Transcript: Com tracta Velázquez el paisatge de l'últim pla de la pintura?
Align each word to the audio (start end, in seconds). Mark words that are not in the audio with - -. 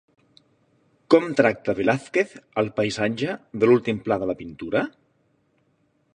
Com 1.13 1.27
tracta 1.41 1.75
Velázquez 1.81 2.33
el 2.63 2.73
paisatge 2.81 3.37
de 3.65 3.71
l'últim 3.71 4.01
pla 4.09 4.19
de 4.25 4.31
la 4.33 4.39
pintura? 4.43 4.85